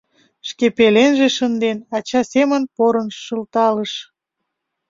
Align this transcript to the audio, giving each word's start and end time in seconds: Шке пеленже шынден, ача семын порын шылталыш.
Шке 0.49 0.67
пеленже 0.77 1.27
шынден, 1.37 1.77
ача 1.97 2.21
семын 2.33 2.63
порын 2.75 3.07
шылталыш. 3.21 3.93